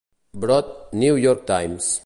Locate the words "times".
1.45-1.99